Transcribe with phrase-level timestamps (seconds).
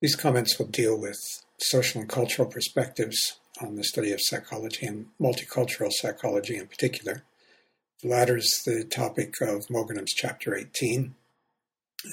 [0.00, 1.18] These comments will deal with
[1.58, 7.24] social and cultural perspectives on the study of psychology and multicultural psychology in particular.
[8.02, 11.16] The latter is the topic of Moghaddam's chapter 18.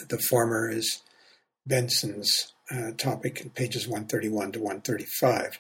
[0.09, 1.03] The former is
[1.67, 5.59] Benson's uh, topic in pages 131 to 135.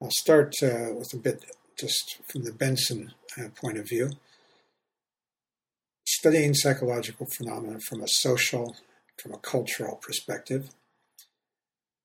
[0.00, 1.44] I'll start uh, with a bit
[1.76, 4.10] just from the Benson uh, point of view.
[6.06, 8.76] Studying psychological phenomena from a social,
[9.20, 10.70] from a cultural perspective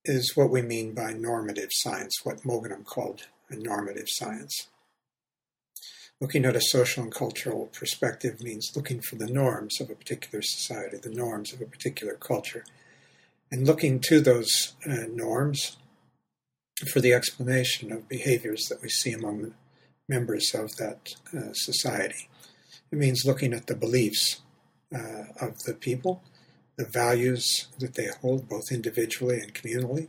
[0.06, 4.68] is what we mean by normative science, what Moghaddam called a normative science.
[6.20, 10.42] Looking at a social and cultural perspective means looking for the norms of a particular
[10.42, 12.64] society, the norms of a particular culture,
[13.52, 15.78] and looking to those uh, norms
[16.88, 19.54] for the explanation of behaviors that we see among the
[20.08, 22.30] members of that uh, society.
[22.92, 24.42] It means looking at the beliefs
[24.94, 26.22] uh, of the people
[26.82, 30.08] the values that they hold, both individually and communally,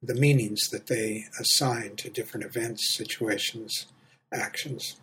[0.00, 3.86] the meanings that they assign to different events, situations,
[4.32, 4.96] actions,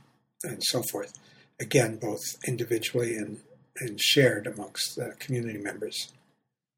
[0.44, 1.19] and so forth.
[1.59, 3.42] Again, both individually and,
[3.78, 6.14] and shared amongst the community members.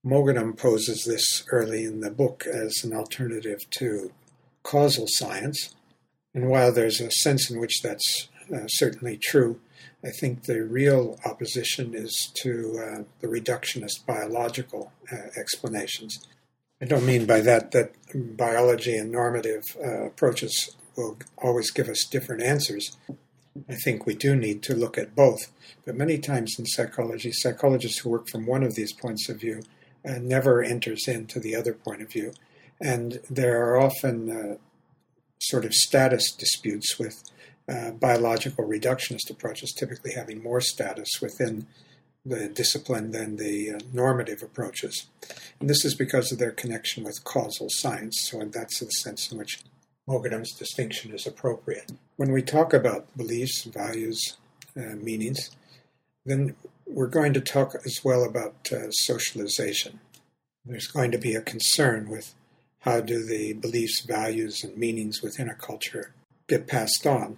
[0.04, 4.12] Moghaddam poses this early in the book as an alternative to
[4.64, 5.76] causal science.
[6.34, 9.60] And while there's a sense in which that's uh, certainly true,
[10.08, 16.26] I think the real opposition is to uh, the reductionist biological uh, explanations.
[16.82, 22.08] I don't mean by that that biology and normative uh, approaches will always give us
[22.10, 22.96] different answers.
[23.68, 25.52] I think we do need to look at both.
[25.86, 29.62] But many times in psychology, psychologists who work from one of these points of view
[30.08, 32.34] uh, never enters into the other point of view.
[32.80, 34.56] And there are often uh,
[35.40, 37.24] sort of status disputes with
[37.70, 41.68] uh, biological reductionist approaches typically having more status within
[42.26, 45.08] the discipline than the uh, normative approaches.
[45.60, 49.38] And this is because of their connection with causal science, so that's the sense in
[49.38, 49.62] which
[50.08, 51.92] Moghaddam's distinction is appropriate.
[52.16, 54.38] When we talk about beliefs, values,
[54.78, 55.52] uh, meanings,
[56.26, 60.00] then we're going to talk as well about uh, socialization.
[60.66, 62.34] There's going to be a concern with
[62.80, 66.14] how do the beliefs, values, and meanings within a culture
[66.48, 67.38] get passed on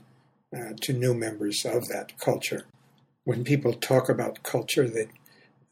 [0.56, 2.66] uh, to new members of that culture.
[3.24, 5.08] When people talk about culture, they,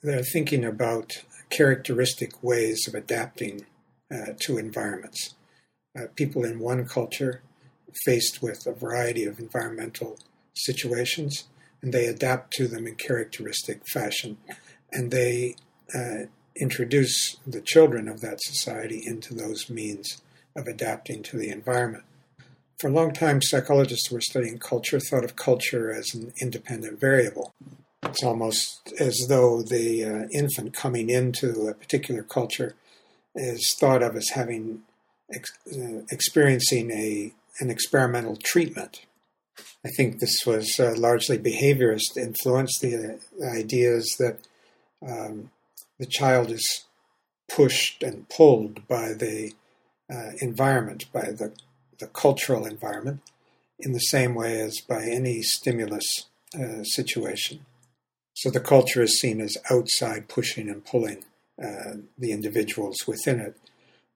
[0.03, 3.65] they're thinking about characteristic ways of adapting
[4.13, 5.35] uh, to environments.
[5.97, 7.41] Uh, people in one culture
[8.05, 10.19] faced with a variety of environmental
[10.53, 11.45] situations,
[11.81, 14.37] and they adapt to them in characteristic fashion,
[14.91, 15.55] and they
[15.95, 20.21] uh, introduce the children of that society into those means
[20.55, 22.03] of adapting to the environment.
[22.79, 26.99] For a long time, psychologists who were studying culture thought of culture as an independent
[26.99, 27.55] variable.
[28.03, 32.75] It's almost as though the uh, infant coming into a particular culture
[33.33, 34.83] is thought of as having
[35.33, 39.07] ex- uh, experiencing a an experimental treatment.
[39.83, 42.77] I think this was uh, largely behaviorist influence.
[42.79, 44.37] The, uh, idea is that
[45.01, 45.49] um,
[45.97, 46.85] the child is
[47.49, 49.53] pushed and pulled by the
[50.13, 51.51] uh, environment, by the
[51.99, 53.21] the cultural environment
[53.79, 56.25] in the same way as by any stimulus
[56.55, 57.65] uh, situation.
[58.33, 61.23] So the culture is seen as outside pushing and pulling
[61.61, 63.57] uh, the individuals within it.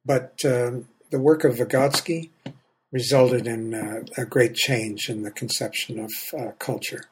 [0.06, 2.30] But um, the work of Vygotsky
[2.92, 7.06] resulted in uh, a great change in the conception of uh, culture.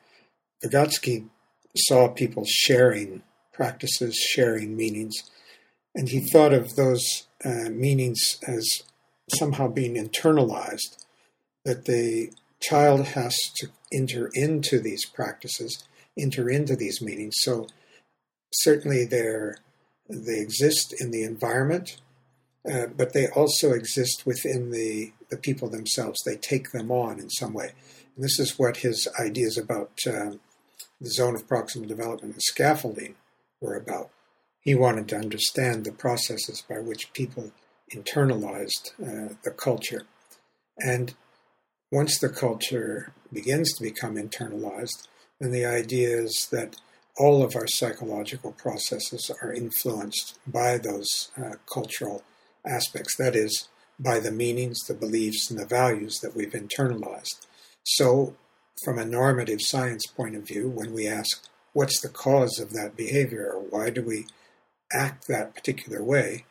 [0.64, 1.26] Vygotsky
[1.76, 5.16] saw people sharing practices, sharing meanings,
[5.96, 8.84] and he thought of those uh, meanings as
[9.38, 11.06] somehow being internalized,
[11.66, 12.32] that the
[12.62, 15.84] child has to enter into these practices,
[16.18, 17.36] enter into these meanings.
[17.40, 17.68] So
[18.52, 19.52] certainly they
[20.10, 22.02] they exist in the environment,
[22.70, 26.20] uh, but they also exist within the, the people themselves.
[26.26, 27.74] They take them on in some way.
[28.16, 30.40] And this is what his ideas about um,
[31.00, 33.16] the zone of proximal development and scaffolding
[33.62, 34.10] were about.
[34.62, 37.52] He wanted to understand the processes by which people
[37.94, 40.04] internalized uh, the culture.
[40.78, 41.14] And
[41.92, 45.08] once the culture begins to become internalized,
[45.40, 46.76] then the idea is that
[47.18, 52.24] all of our psychological processes are influenced by those uh, cultural
[52.66, 53.16] aspects.
[53.18, 53.68] That is,
[54.00, 57.46] by the meanings, the beliefs, and the values that we've internalized.
[57.84, 58.36] So,
[58.84, 62.96] from a normative science point of view, when we ask, what's the cause of that
[62.96, 64.28] behavior, or why do we
[64.94, 66.46] act that particular way,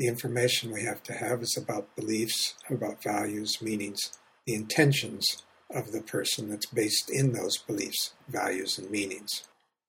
[0.00, 4.00] the information we have to have is about beliefs, about values, meanings,
[4.46, 9.42] the intentions of the person that's based in those beliefs, values, and meanings.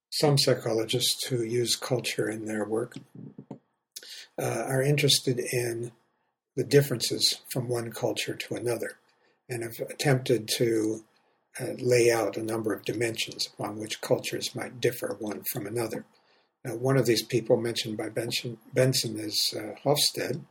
[0.09, 2.97] Some psychologists who use culture in their work
[4.37, 5.93] uh, are interested in
[6.57, 8.97] the differences from one culture to another
[9.47, 11.05] and have attempted to
[11.57, 16.03] uh, lay out a number of dimensions upon which cultures might differ one from another.
[16.63, 20.41] Now, one of these people mentioned by Benson, Benson is uh, Hofstede.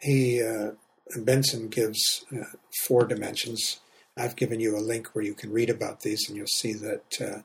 [0.00, 0.72] He uh,
[1.16, 2.44] Benson gives uh,
[2.86, 3.80] four dimensions.
[4.16, 7.20] I've given you a link where you can read about these, and you'll see that
[7.20, 7.42] uh,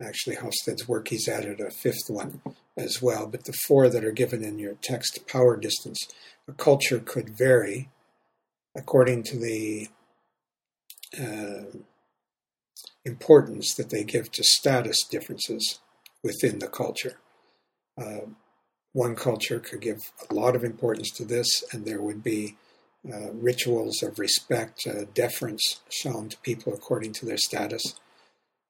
[0.00, 2.40] actually Hofstede's work he's added a fifth one
[2.76, 3.26] as well.
[3.26, 6.06] But the four that are given in your text power distance,
[6.48, 7.88] a culture could vary
[8.76, 9.88] according to the
[11.18, 11.78] uh,
[13.04, 15.80] importance that they give to status differences
[16.22, 17.18] within the culture.
[18.00, 18.26] Uh,
[18.92, 22.56] one culture could give a lot of importance to this, and there would be
[23.12, 27.94] uh, rituals of respect, uh, deference shown to people according to their status.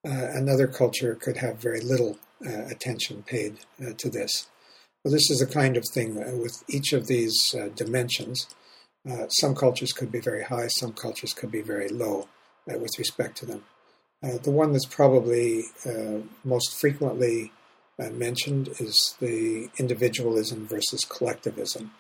[0.07, 4.49] Uh, another culture could have very little uh, attention paid uh, to this.
[5.03, 8.49] Well, this is the kind of thing with each of these dimensions.
[9.29, 12.29] some cultures could be very high, some cultures could be very low
[12.67, 13.63] with respect to them.
[14.23, 15.65] The one that's probably
[16.45, 17.53] most frequently
[17.99, 21.93] uh, mentioned is the individualism versus collectivism.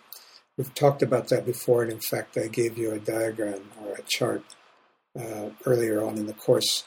[0.59, 4.03] We've talked about that before, and in fact, I gave you a diagram or a
[4.03, 4.43] chart
[5.19, 6.85] uh, earlier on in the course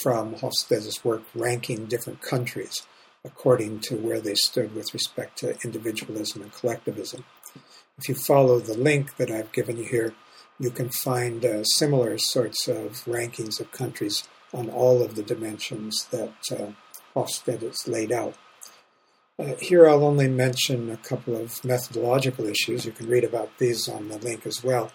[0.00, 2.86] from Hofstede's work ranking different countries
[3.24, 7.24] according to where they stood with respect to individualism and collectivism.
[7.98, 10.14] If you follow the link that I've given you here,
[10.58, 16.06] you can find uh, similar sorts of rankings of countries on all of the dimensions
[16.10, 16.72] that uh,
[17.14, 18.34] Hofstede has laid out.
[19.38, 22.84] Uh, here I'll only mention a couple of methodological issues.
[22.84, 24.92] You can read about these on the link as well.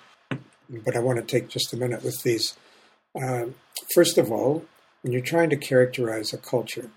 [0.70, 2.56] But I want to take just a minute with these.
[3.20, 3.48] Uh,
[3.94, 4.66] first of all,
[5.02, 6.90] when you're trying to characterize a culture,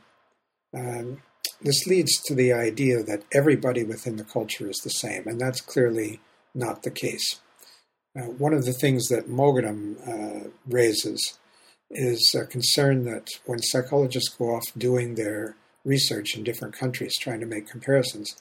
[0.75, 1.23] um,
[1.61, 5.61] this leads to the idea that everybody within the culture is the same, and that's
[5.61, 6.21] clearly
[6.55, 7.41] not the case.
[8.19, 11.39] Uh, one of the things that Moghaddam uh, raises
[11.91, 17.41] is a concern that when psychologists go off doing their research in different countries, trying
[17.41, 18.37] to make comparisons,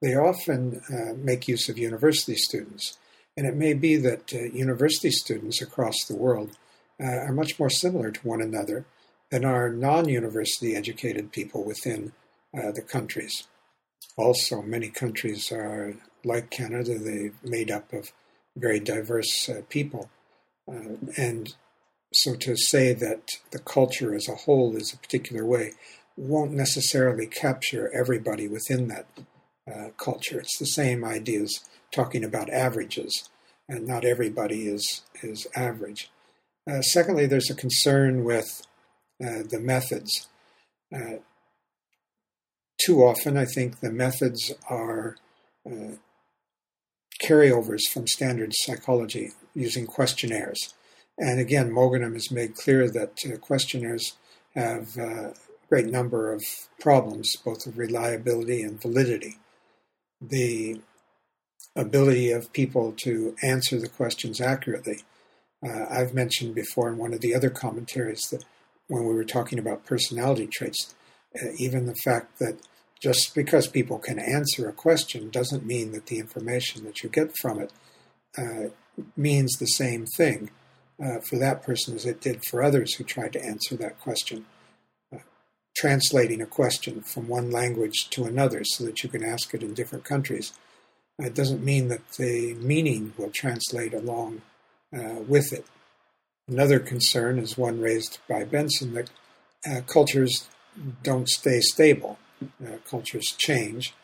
[0.00, 2.98] they often uh, make use of university students.
[3.36, 6.56] And it may be that uh, university students across the world
[7.00, 8.84] uh, are much more similar to one another
[9.30, 12.12] than are non university educated people within
[12.56, 13.44] uh, the countries.
[14.16, 18.12] Also, many countries are like Canada, they're made up of
[18.56, 20.10] very diverse uh, people.
[20.66, 21.54] Uh, and
[22.12, 25.72] so to say that the culture as a whole is a particular way
[26.16, 29.06] won't necessarily capture everybody within that
[29.72, 30.40] uh, culture.
[30.40, 31.60] It's the same idea as
[31.92, 33.28] talking about averages,
[33.68, 36.10] and not everybody is is average.
[36.68, 38.62] Uh, secondly, there's a concern with
[39.22, 40.28] uh, the methods.
[40.94, 41.18] Uh,
[42.84, 45.16] too often, I think the methods are
[45.66, 45.96] uh,
[47.22, 50.74] carryovers from standard psychology using questionnaires.
[51.18, 54.16] And again, Moghaddam has made clear that uh, questionnaires
[54.54, 55.34] have uh, a
[55.68, 56.42] great number of
[56.80, 59.38] problems, both of reliability and validity.
[60.20, 60.80] The
[61.74, 65.00] ability of people to answer the questions accurately.
[65.64, 68.44] Uh, I've mentioned before in one of the other commentaries that
[68.86, 70.94] when we were talking about personality traits,
[71.36, 72.58] uh, even the fact that
[73.00, 77.36] just because people can answer a question doesn't mean that the information that you get
[77.40, 77.72] from it
[78.36, 78.70] uh,
[79.16, 80.50] means the same thing
[81.02, 84.46] uh, for that person as it did for others who tried to answer that question.
[85.14, 85.18] Uh,
[85.76, 89.74] translating a question from one language to another so that you can ask it in
[89.74, 90.52] different countries
[91.20, 94.42] It doesn't mean that the meaning will translate along
[94.96, 95.66] uh, with it.
[96.48, 99.10] Another concern is one raised by Benson that
[99.68, 100.48] uh, cultures
[101.02, 102.18] don't stay stable.
[102.64, 103.94] Uh, cultures change,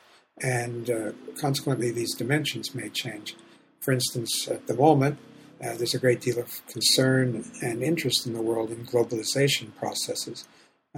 [0.43, 3.37] and consequently, these dimensions may change.
[3.79, 5.19] For instance, at the moment,
[5.63, 10.47] uh, there's a great deal of concern and interest in the world in globalization processes.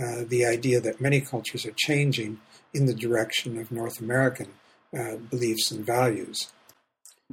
[0.01, 2.39] Uh, the idea that many cultures are changing
[2.75, 4.49] in the direction of North American
[4.97, 6.53] uh, beliefs and values.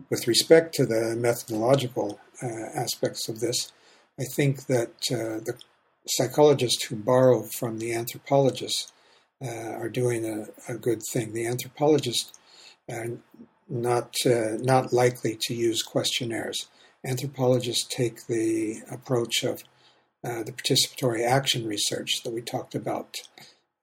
[0.10, 3.72] With respect to the methodological uh, aspects of this,
[4.20, 5.58] I think that uh, the
[6.08, 8.92] psychologists who borrow from the anthropologists
[9.44, 11.34] uh, are doing a, a, good thing.
[11.34, 12.32] The anthropologists
[12.90, 13.08] are
[13.70, 16.68] not not likely to use questionnaires
[17.06, 19.64] anthropologists take the approach of
[20.24, 23.18] uh, the participatory action research that we talked about,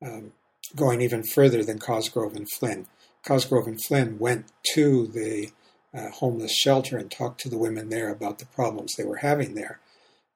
[0.02, 0.32] um,
[0.74, 2.86] going even further than Cosgrove and Flynn.
[3.24, 5.50] Cosgrove and Flynn went to the
[5.92, 9.54] uh, homeless shelter and talked to the women there about the problems they were having
[9.54, 9.80] there.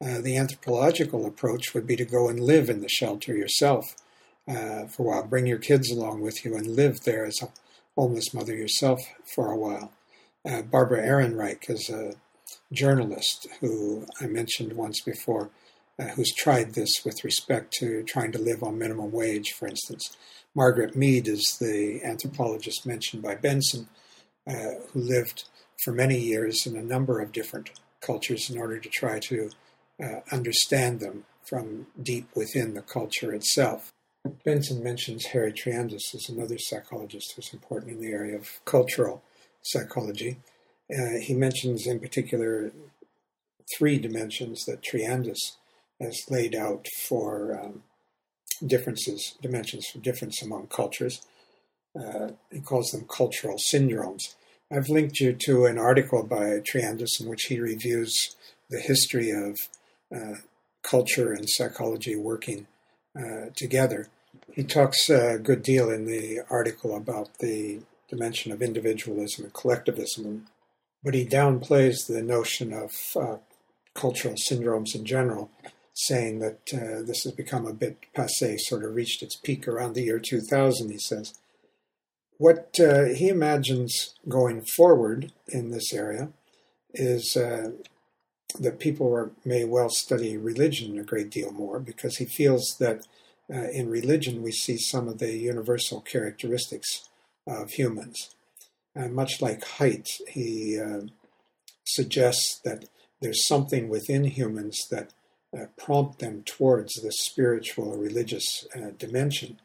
[0.04, 3.84] Uh, the anthropological approach would be to go and live in the shelter yourself
[4.46, 5.26] uh, for a while.
[5.26, 7.48] Bring your kids along with you and live there as a
[7.96, 9.00] homeless mother yourself
[9.34, 9.92] for a while.
[10.44, 12.14] Uh, Barbara Ehrenreich is a
[12.72, 15.50] journalist who I mentioned once before,
[15.98, 20.16] uh, who's tried this with respect to trying to live on minimum wage, for instance.
[20.54, 23.88] Margaret Mead is the anthropologist mentioned by Benson,
[24.48, 25.44] uh, who lived
[25.82, 27.70] for many years in a number of different
[28.00, 29.50] cultures in order to try to
[30.02, 33.92] uh, understand them from deep within the culture itself.
[34.44, 39.22] Benson mentions Harry Triandis as another psychologist who's important in the area of cultural
[39.62, 40.38] psychology.
[40.92, 42.72] Uh, he mentions in particular
[43.76, 45.52] three dimensions that Triandis
[46.00, 47.82] has laid out for um,
[48.64, 51.22] differences, dimensions for difference among cultures.
[51.98, 54.34] Uh, he calls them cultural syndromes.
[54.70, 58.34] I've linked you to an article by Triandis in which he reviews
[58.70, 59.68] the history of
[60.14, 60.38] uh,
[60.82, 62.66] culture and psychology working
[63.18, 64.08] uh, together.
[64.52, 70.46] He talks a good deal in the article about the dimension of individualism and collectivism,
[71.04, 73.36] but he downplays the notion of uh,
[73.94, 75.50] cultural syndromes in general,
[75.92, 79.94] saying that uh, this has become a bit passe, sort of reached its peak around
[79.94, 81.34] the year 2000, he says.
[82.38, 86.30] What uh, he imagines going forward in this area
[86.92, 87.72] is uh,
[88.58, 93.06] that people are, may well study religion a great deal more because he feels that
[93.52, 97.08] uh, in religion we see some of the universal characteristics
[97.46, 98.34] of humans.
[98.96, 101.02] Uh, much like Haidt, he uh,
[101.84, 102.84] suggests that
[103.20, 105.12] there's something within humans that
[105.56, 109.60] uh, prompt them towards the spiritual or religious uh, dimension.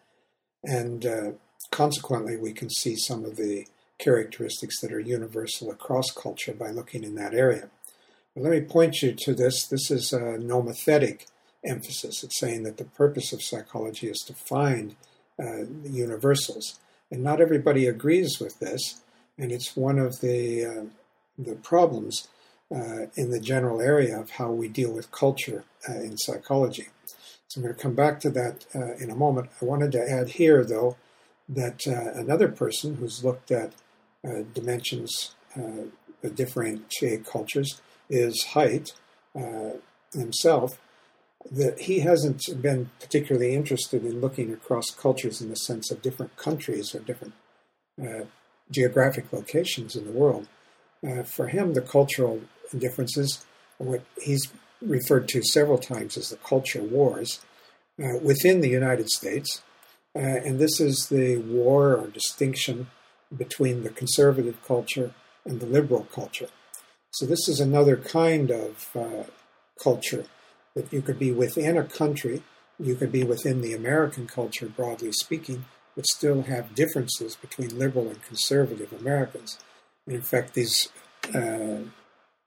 [0.64, 1.32] And uh,
[1.72, 3.66] consequently, we can see some of the
[3.98, 7.70] characteristics that are universal across culture by looking in that area.
[8.34, 9.68] But let me point you to this.
[9.68, 11.26] This is a nomothetic
[11.66, 12.24] emphasis.
[12.24, 14.96] It's saying that the purpose of psychology is to find
[15.42, 16.80] uh, universals.
[17.12, 19.02] And not everybody agrees with this,
[19.40, 20.86] and it's one of the, uh,
[21.38, 22.28] the problems
[22.76, 26.88] uh, in the general area of how we deal with culture uh, in psychology.
[27.48, 29.50] So I'm going to come back to that uh, in a moment.
[29.60, 30.98] I wanted to add here, though,
[31.48, 33.74] that uh, another person who's looked at
[34.24, 35.34] uh, dimensions
[36.22, 38.92] that differentiate cultures is Haidt
[40.14, 40.78] himself.
[41.50, 46.36] That he hasn't been particularly interested in looking across cultures in the sense of different
[46.36, 47.34] countries or different
[48.72, 50.48] geographic locations in the world.
[51.08, 52.42] Uh, for him, the cultural
[52.78, 53.46] differences,
[53.78, 57.40] what he's referred to several times as the culture wars
[58.02, 59.62] uh, within the United States.
[60.16, 62.88] Uh, and this is the war or distinction
[63.36, 65.14] between the conservative culture
[65.46, 66.50] and the liberal culture.
[67.12, 69.24] So, this is another kind of uh,
[69.82, 70.26] culture
[70.76, 72.44] that you could be within a country,
[72.80, 75.66] you could be within the American culture, broadly speaking,
[76.00, 79.60] but still have differences between liberal and conservative Americans.
[80.08, 80.88] And in fact, these
[81.36, 81.80] uh,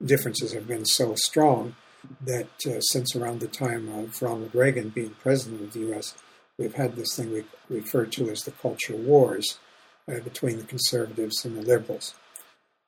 [0.03, 1.75] differences have been so strong
[2.19, 6.15] that uh, since around the time of Ronald Reagan being president of the U.S.,
[6.57, 9.59] we've had this thing we refer to as the culture wars
[10.11, 12.15] uh, between the conservatives and the liberals.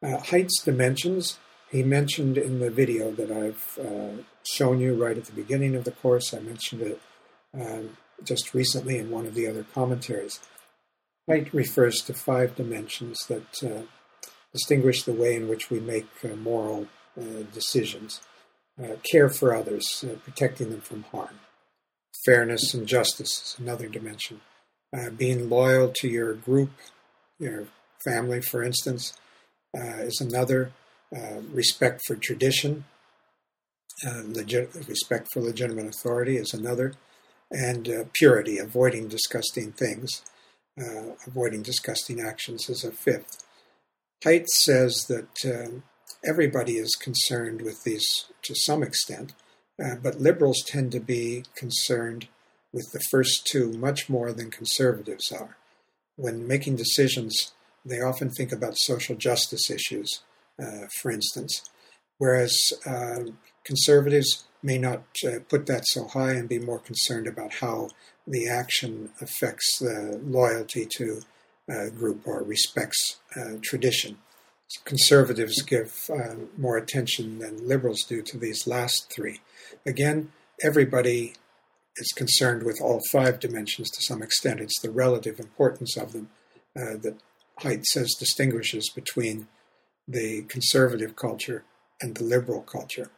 [0.01, 1.37] Uh, Haidt's dimensions,
[1.69, 5.83] he mentioned in the video that I've uh, shown you right at the beginning of
[5.83, 6.33] the course.
[6.33, 7.01] I mentioned it
[7.53, 10.39] um, just recently in one of the other commentaries.
[11.29, 13.83] Haidt refers to five dimensions that uh,
[14.53, 16.87] distinguish the way in which we make uh, moral
[17.19, 18.21] uh, decisions,
[18.81, 21.39] uh, care for others, uh, protecting them from harm.
[22.25, 24.41] Fairness and justice is another dimension.
[25.17, 26.71] being loyal to your group,
[27.39, 27.67] your
[28.03, 29.13] family, for instance,
[29.73, 30.71] is another.
[31.51, 32.85] respect for tradition,
[34.87, 36.93] respect for legitimate authority is another,
[37.51, 40.23] and uh, purity, avoiding disgusting things,
[40.79, 43.43] uh, avoiding disgusting actions is a fifth.
[44.23, 45.83] Haidt says that um,
[46.25, 49.33] everybody is concerned with these to some extent,
[49.83, 52.27] uh, but liberals tend to be concerned
[52.73, 55.57] with the first two much more than conservatives are.
[56.17, 57.53] When making decisions,
[57.85, 60.21] they often think about social justice issues,
[60.61, 61.69] uh, for instance,
[62.17, 63.31] whereas uh,
[63.63, 67.89] conservatives may not uh, put that so high and be more concerned about how
[68.27, 71.21] the action affects the loyalty to
[71.69, 74.17] a group or respects uh, tradition
[74.83, 79.39] conservatives give uh, more attention than liberals do to these last three.
[79.85, 81.33] Again, everybody
[81.97, 84.59] is concerned with all five dimensions to some extent.
[84.59, 86.29] It's the relative importance of them
[86.75, 87.17] uh, that
[87.61, 89.47] Haidt says distinguishes between
[90.07, 91.63] the conservative culture
[92.01, 93.11] and the liberal culture.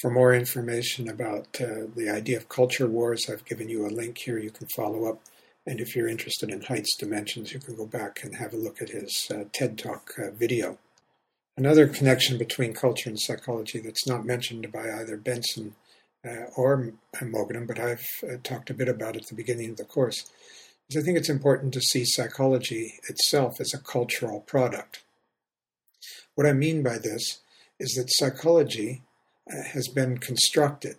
[0.00, 4.18] For more information about uh, the idea of culture wars, I've given you a link
[4.18, 4.38] here.
[4.38, 5.20] You can follow up
[5.66, 8.80] And if you're interested in Haidt's dimensions, you can go back and have a look
[8.80, 10.78] at his uh, TED Talk uh, video.
[11.56, 15.74] Another connection between culture and psychology that's not mentioned by either Benson
[16.24, 19.84] uh, or Moghaddam, but I've uh, talked a bit about at the beginning of the
[19.84, 20.30] course,
[20.88, 25.02] is I think it's important to see psychology itself as a cultural product.
[26.36, 27.40] What I mean by this
[27.80, 29.02] is that psychology
[29.48, 30.96] has been constructed.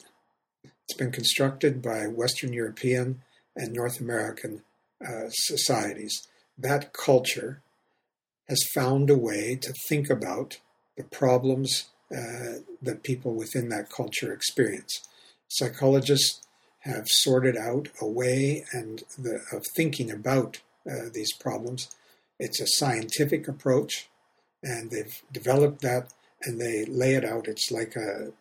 [0.64, 3.22] It's been constructed by Western European
[3.56, 4.64] and North American
[5.06, 6.28] uh, societies.
[6.58, 7.62] That culture
[8.48, 10.60] has found a way to think about
[10.96, 15.02] the problems uh, that people within that culture experience.
[15.50, 16.42] Psychologists
[16.80, 21.94] have sorted out a way and the, of thinking about uh, these problems.
[22.40, 24.08] It's a scientific approach,
[24.64, 26.14] and they've developed that
[26.44, 27.48] and they lay it out.
[27.48, 28.32] It's like a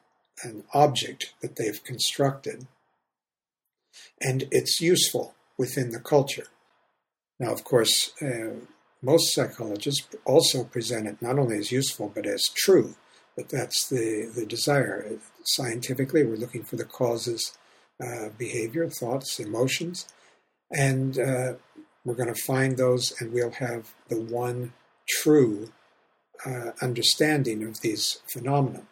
[0.45, 2.67] an object that they've constructed,
[4.21, 6.49] and it's useful within the culture.
[7.41, 8.67] Now, of course, uh,
[9.03, 12.97] most psychologists also present it not only as useful but as true.
[13.37, 15.19] But that's the, the desire.
[15.45, 17.57] Scientifically, we're looking for the causes,
[18.03, 20.09] uh, behavior, thoughts, emotions,
[20.73, 21.53] and uh,
[22.05, 24.73] we're going to find those, and we'll have the one
[25.07, 25.71] true
[26.45, 28.83] uh, understanding of these phenomena.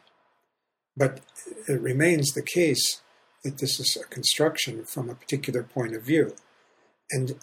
[0.96, 1.20] But
[1.68, 3.02] it remains the case
[3.42, 6.34] that this is a construction from a particular point of view.
[7.10, 7.36] And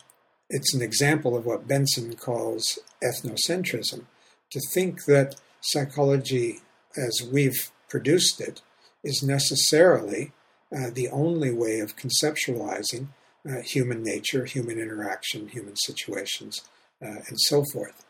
[0.49, 4.05] it's an example of what Benson calls ethnocentrism
[4.51, 6.59] to think that psychology,
[6.97, 8.61] as we've produced it,
[9.03, 10.31] is necessarily
[10.75, 13.07] uh, the only way of conceptualizing
[13.49, 16.61] uh, human nature, human interaction, human situations,
[17.01, 18.05] uh, and so forth.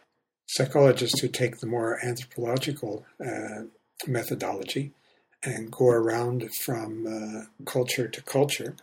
[0.54, 3.62] Psychologists who take the more anthropological uh,
[4.06, 4.92] methodology
[5.42, 8.76] and go around from uh, culture to culture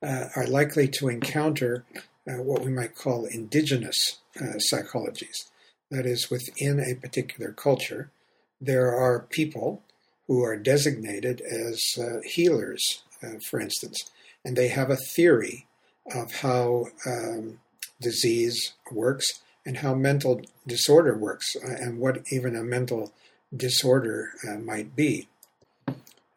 [0.00, 1.84] uh, are likely to encounter
[2.30, 5.48] uh, what we might call indigenous uh, psychologies.
[5.90, 8.12] That is, within a particular culture,
[8.60, 9.82] there are people
[10.28, 11.82] who are designated as
[12.24, 13.02] healers,
[13.50, 14.08] for instance,
[14.44, 15.66] and they have a theory
[16.14, 17.58] of how um,
[18.00, 23.12] disease works and how mental disorder works, uh, and what even a mental
[23.54, 25.28] disorder uh, might be.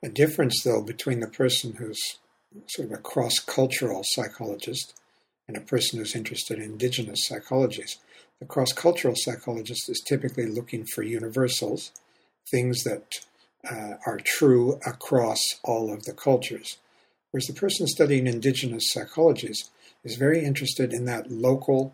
[0.04, 2.18] A difference, though, between the person who's
[2.68, 4.94] sort of a cross cultural psychologist
[5.48, 7.98] and a person who's interested in indigenous psychologies.
[8.40, 11.92] The cross cultural psychologist is typically looking for universals,
[12.50, 13.20] things that
[13.70, 16.78] uh, are true across all of the cultures.
[17.30, 19.70] Whereas the person studying indigenous psychologies
[20.04, 21.94] is very interested in that local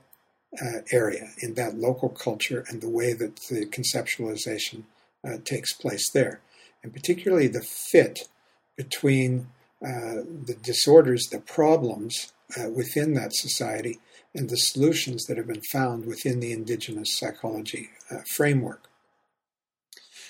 [0.61, 4.83] uh, area, in that local culture, and the way that the conceptualization
[5.27, 6.39] uh, takes place there.
[6.83, 8.29] And particularly the fit
[8.75, 9.47] between
[9.85, 13.99] uh, the disorders, the problems uh, within that society
[14.33, 18.87] and the solutions that have been found within the indigenous psychology uh, framework.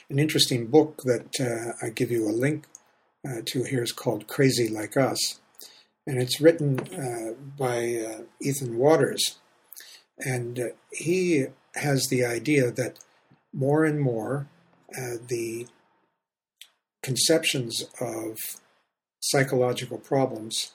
[0.09, 2.65] An interesting book that uh, I give you a link
[3.45, 5.41] to here is called Crazy Like Us,
[6.05, 6.77] and it's written
[7.57, 9.35] by Ethan Watters.
[10.19, 12.97] And he has the idea that
[13.53, 14.47] more and more
[15.27, 15.67] the
[17.03, 18.37] conceptions of
[19.19, 20.71] psychological problems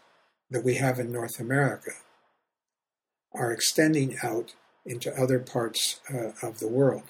[0.50, 1.92] that we have in North America
[3.34, 7.04] are extending out into other parts uh, of the world.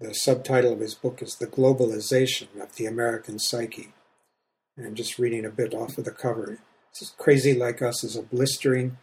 [0.00, 3.92] The subtitle of his book is The Globalization of the American Psyche.
[4.76, 6.52] And just reading a bit off of the cover.
[6.52, 6.58] It
[6.92, 8.96] says, Crazy Like Us is a blistering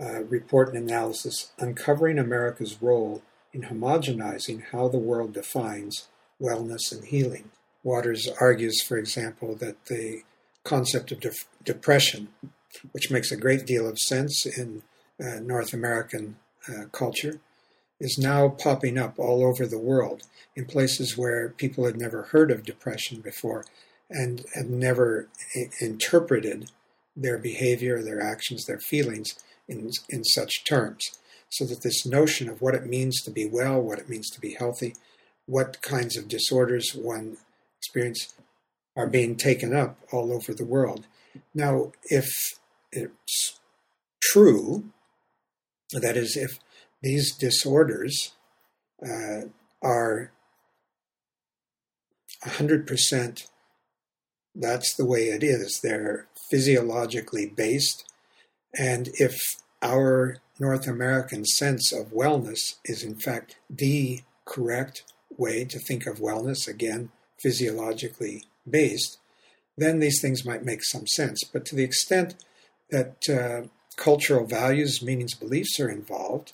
[0.00, 6.08] uh, report and analysis uncovering America's role in homogenizing how the world defines
[6.40, 7.50] wellness and healing.
[7.84, 10.22] Watters argues, for example, that the
[10.64, 11.32] concept of de-
[11.64, 12.28] depression
[12.92, 14.82] which makes a great deal of sense in
[15.22, 16.36] uh, North American
[16.68, 17.40] uh, culture,
[18.00, 20.24] is now popping up all over the world
[20.56, 23.64] in places where people had never heard of depression before
[24.10, 26.70] and had never I- interpreted
[27.16, 29.38] their behavior, their actions, their feelings
[29.78, 31.10] in, in such terms.
[31.48, 34.40] So that this notion of what it means to be well, what it means to
[34.40, 34.94] be healthy,
[35.46, 37.36] what kinds of disorders one
[37.78, 38.32] experiences
[38.96, 41.06] are being taken up all over the world.
[41.54, 42.28] Now, if
[42.90, 43.58] it's
[44.22, 44.84] true,
[45.92, 46.58] that is, if
[47.02, 48.32] these disorders
[49.04, 49.48] uh,
[49.82, 50.30] are
[52.46, 53.46] 100%,
[54.54, 55.80] that's the way it is.
[55.82, 58.04] They're physiologically based.
[58.78, 59.40] And if
[59.82, 65.02] our North American sense of wellness is, in fact, the correct
[65.36, 69.18] way to think of wellness, again, physiologically based,
[69.76, 71.42] then these things might make some sense.
[71.44, 72.36] But to the extent
[72.90, 76.52] that uh, cultural values, meanings, beliefs are involved,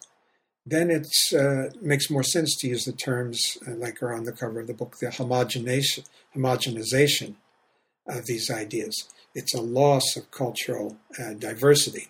[0.64, 4.32] then it uh, makes more sense to use the terms uh, like are on the
[4.32, 6.04] cover of the book, the homogenization,
[6.36, 7.34] homogenization
[8.06, 9.08] of these ideas.
[9.34, 12.08] It's a loss of cultural uh, diversity.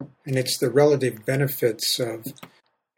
[0.00, 2.26] And it's the relative benefits of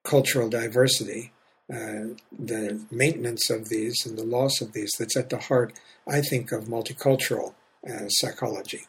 [0.04, 1.32] cultural diversity,
[1.72, 5.72] uh, the maintenance of these and the loss of these, that's at the heart,
[6.06, 7.54] I think, of multicultural
[7.88, 8.82] uh, psychology.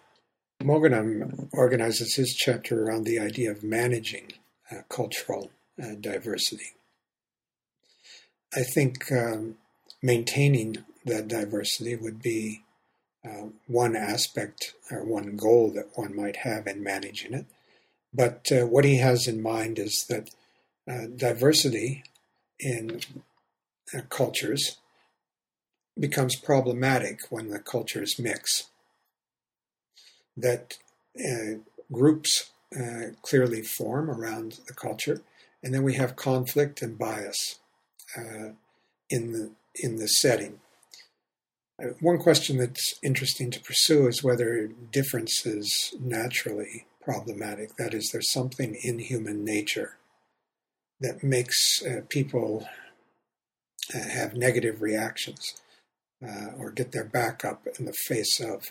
[0.62, 4.34] Moghaddam organizes his chapter around the idea of managing
[4.72, 6.74] uh, cultural uh, diversity.
[8.56, 9.56] I think um,
[10.02, 12.64] maintaining that diversity would be
[13.26, 17.46] uh, one aspect or one goal that one might have in managing it.
[18.18, 20.32] But uh, what he has in mind is that
[20.90, 22.04] uh, diversity
[22.60, 23.02] in
[23.96, 24.78] uh, cultures
[26.00, 28.70] becomes problematic when the cultures mix.
[30.36, 30.78] That
[31.20, 31.60] uh,
[31.92, 35.22] groups uh, clearly form around the culture,
[35.64, 37.60] and then we have conflict and bias
[38.18, 38.50] uh,
[39.10, 40.60] in the in the setting.
[42.00, 47.78] One question that's interesting to pursue is whether differences naturally problematic.
[47.78, 49.96] That is, there's something in human nature
[51.00, 52.68] that makes uh, people
[53.96, 55.62] uh, have negative reactions
[56.22, 58.66] uh, or get their back up in the face of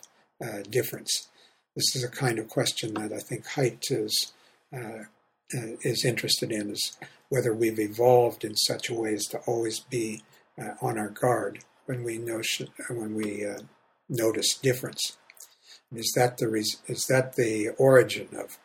[0.45, 1.29] uh, difference.
[1.75, 4.33] This is a kind of question that I think Haidt is
[4.71, 5.05] uh,
[5.57, 6.99] uh, is interested in is
[7.31, 10.23] whether we've evolved in such a way as to always be
[10.81, 13.47] on our guard when we notion, when we
[14.09, 15.17] notice difference.
[15.95, 16.53] Is that the
[16.87, 18.59] is that the origin of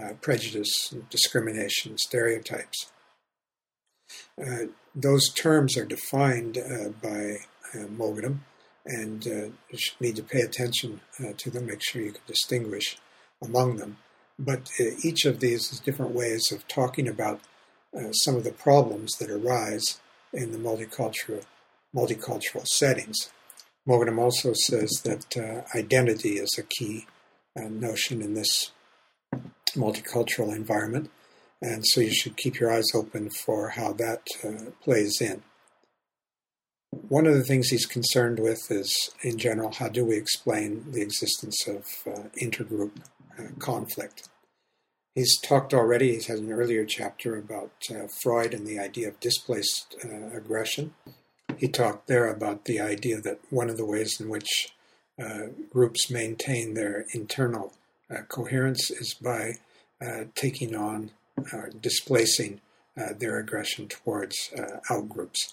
[0.00, 2.90] uh, prejudice, discrimination, stereotypes?
[4.40, 7.36] Uh, those terms are defined uh, by
[7.74, 8.38] uh, Moghaddam,
[8.86, 9.52] and you
[10.00, 11.00] need to pay attention
[11.36, 11.66] to them.
[11.66, 12.98] Make sure you can distinguish
[13.42, 13.98] among them.
[14.40, 17.40] But uh, each of these is different ways of talking about
[17.96, 20.00] uh, some of the problems that arise
[20.32, 21.44] in the multicultural
[21.94, 23.30] multicultural settings.
[23.88, 27.06] Moghaddam also says that uh, identity is a key
[27.58, 28.70] uh, notion in this
[29.74, 31.10] multicultural environment,
[31.62, 35.42] and so you should keep your eyes open for how that uh, plays in.
[36.90, 41.02] One of the things he's concerned with is, in general, how do we explain the
[41.02, 42.90] existence of uh, intergroup
[43.58, 44.28] conflict?
[45.14, 49.18] He's talked already, he has an earlier chapter about uh, Freud and the idea of
[49.18, 50.94] displaced uh, aggression.
[51.58, 54.72] He talked there about the idea that one of the ways in which
[55.20, 57.72] uh, groups maintain their internal
[58.10, 59.54] uh, coherence is by
[60.00, 61.10] uh, taking on
[61.52, 62.60] or displacing
[62.96, 64.50] uh, their aggression towards
[64.90, 65.52] outgroups.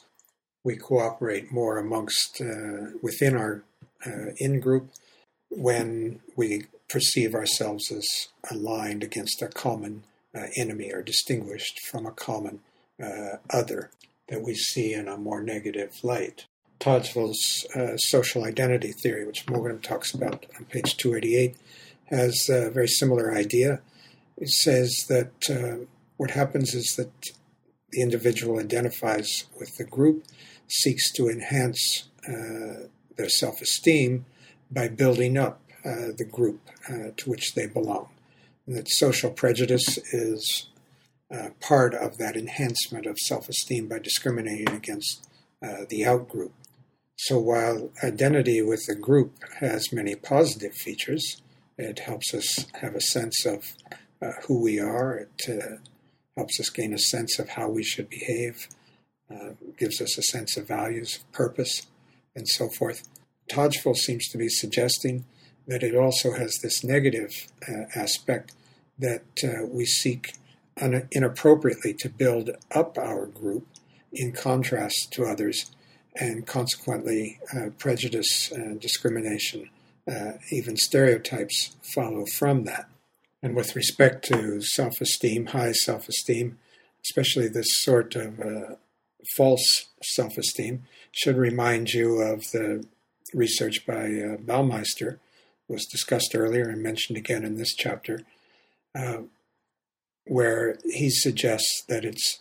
[0.64, 2.42] We cooperate more amongst
[3.02, 3.64] within our
[4.38, 4.90] in group
[5.50, 8.08] when we perceive ourselves as
[8.52, 10.04] aligned against a common
[10.36, 12.60] uh, enemy or distinguished from a common
[13.02, 13.90] uh, other
[14.30, 16.46] that we see in a more negative light.
[16.80, 21.56] Tajfel's uh, social identity theory, which Morgan talks about on page 288,
[22.06, 23.82] has a very similar idea.
[24.38, 25.86] It says that uh,
[26.18, 27.12] what happens is that
[27.92, 30.26] the individual identifies with the group,
[30.68, 34.26] seeks to enhance uh, their self esteem
[34.70, 36.60] by building up uh, the group
[36.90, 38.10] uh, to which they belong.
[38.66, 40.68] And that social prejudice is
[41.32, 45.28] uh, part of that enhancement of self esteem by discriminating against
[45.62, 46.52] uh, the outgroup.
[47.18, 51.42] So while identity with the group has many positive features,
[51.78, 53.74] it helps us have a sense of
[54.22, 55.82] uh, who we are, it
[56.36, 58.68] helps us gain a sense of how we should behave,
[59.78, 61.88] gives us a sense of values, purpose,
[62.36, 63.08] and so forth.
[63.50, 65.26] Tajfel seems to be suggesting
[65.68, 67.32] that it also has this negative
[67.68, 68.54] uh, aspect
[68.98, 70.34] that uh, we seek
[71.12, 73.68] inappropriately to build up our group
[74.12, 75.72] in contrast to others,
[76.16, 79.70] and consequently, uh, prejudice, and discrimination,
[80.10, 82.90] uh, even stereotypes follow from that.
[83.44, 86.58] And with respect to self esteem, high self esteem,
[87.06, 88.76] especially this sort of uh,
[89.36, 92.86] false self esteem, should remind you of the
[93.34, 95.20] research by uh, Baumeister
[95.68, 98.22] was discussed earlier and mentioned again in this chapter,
[98.96, 99.20] uh,
[100.28, 102.40] where he suggests that it's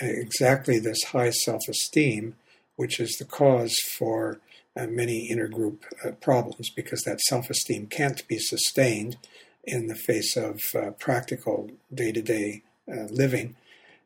[0.00, 2.34] exactly this high self esteem
[2.76, 4.38] which is the cause for
[4.76, 9.16] uh, many intergroup uh, problems because that self esteem can't be sustained
[9.64, 12.62] in the face of uh, practical day to day
[13.10, 13.54] living.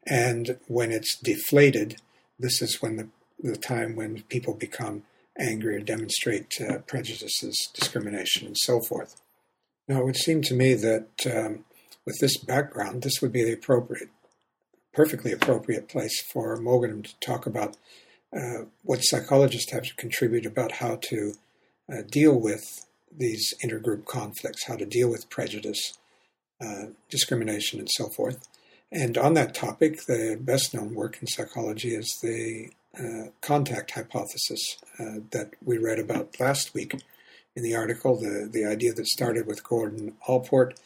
[0.06, 2.00] And when it's deflated,
[2.38, 5.04] this is when the, the time when people become
[5.38, 9.20] angry or demonstrate uh, prejudices, discrimination, and so forth.
[9.88, 11.64] Now, it would seem to me that um,
[12.06, 14.10] with this background, this would be the appropriate,
[14.92, 17.76] perfectly appropriate place for Moghaddam to talk about
[18.36, 21.34] uh, what psychologists have to contribute about how to
[21.92, 25.98] uh, deal with these intergroup conflicts, how to deal with prejudice,
[26.60, 28.48] uh, discrimination, and so forth.
[28.90, 34.76] And on that topic, the best known work in psychology is the uh, contact hypothesis
[34.98, 36.94] uh, that we read about last week
[37.54, 40.78] in the article, the, the idea that started with Gordon Allport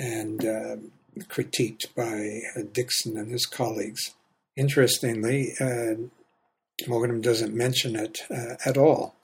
[0.00, 0.76] and uh,
[1.24, 4.14] critiqued by uh, Dixon and his colleagues.
[4.56, 5.94] Interestingly, uh,
[6.86, 9.14] Moghaddam doesn't mention it uh, at all.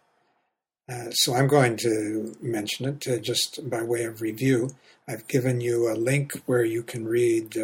[0.89, 4.71] Uh, so I'm going to mention it just by way of review.
[5.09, 7.57] I've given you a link where you can read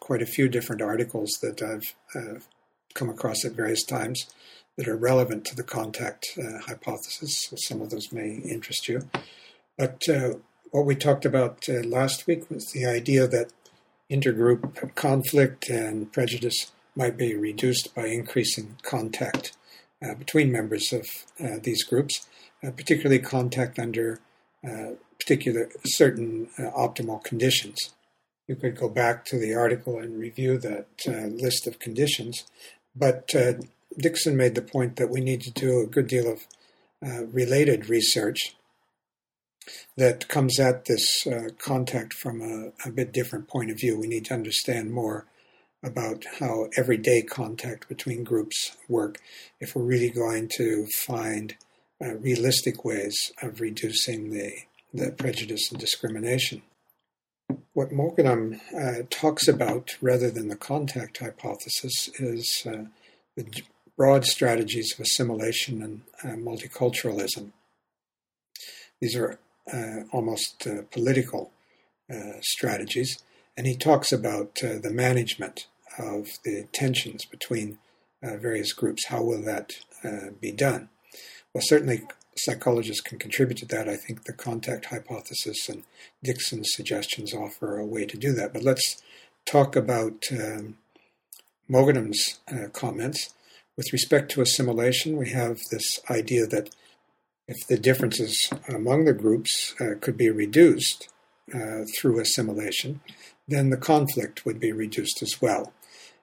[0.00, 1.94] quite a few different articles that I've
[2.94, 4.26] come across at various times
[4.76, 7.46] that are relevant to the contact uh, hypothesis.
[7.48, 9.08] So some of those may interest you.
[9.76, 10.34] But uh,
[10.70, 13.52] what we talked about uh, last week was the idea that
[14.10, 19.52] intergroup conflict and prejudice might be reduced by increasing contact
[20.02, 21.06] uh, between members of
[21.42, 22.26] uh, these groups,
[22.64, 24.20] uh, particularly contact under
[25.18, 27.94] particular certain optimal conditions.
[28.46, 32.44] You could go back to the article and review that list of conditions,
[32.94, 33.32] but
[33.98, 36.46] Dixon made the point that we need to do a good deal of
[37.02, 38.54] uh, related research
[39.96, 43.98] that comes at this uh, contact from a, a, bit different point of view.
[43.98, 45.26] We need to understand more
[45.82, 49.18] about how everyday contact between groups work
[49.60, 51.56] if we're really going to find
[52.02, 54.52] uh, realistic ways of reducing the,
[54.92, 56.62] the prejudice and discrimination.
[57.72, 62.84] What Moghaddam uh, talks about, rather than the contact hypothesis, is uh,
[63.36, 63.62] the
[63.96, 67.52] broad strategies of assimilation and uh, multiculturalism.
[69.00, 69.38] These are
[70.12, 71.52] almost uh, political
[72.10, 73.22] uh, strategies,
[73.56, 75.66] and he talks about uh, the management
[75.98, 77.78] of the tensions between
[78.22, 79.06] uh, various groups.
[79.06, 79.72] How will that
[80.40, 80.88] be done?
[81.52, 82.02] Well, certainly
[82.36, 83.88] psychologists can contribute to that.
[83.88, 85.82] I think the contact hypothesis and
[86.22, 88.52] Dixon's suggestions offer a way to do that.
[88.52, 89.02] But let's
[89.44, 90.78] talk about um,
[91.68, 92.38] Moghaddam's
[92.72, 93.34] comments
[93.80, 96.68] with respect to assimilation, we have this idea that
[97.50, 101.08] if the differences among the groups uh, could be reduced
[101.52, 103.00] uh, through assimilation,
[103.48, 105.72] then the conflict would be reduced as well.